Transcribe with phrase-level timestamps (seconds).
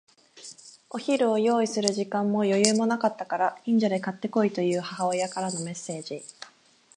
[0.89, 6.23] お昼を用意する時間も余裕もなかったから、近所で買って来いという母親からのメッセージ。